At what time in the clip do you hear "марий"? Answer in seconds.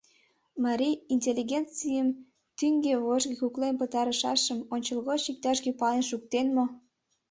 0.63-0.95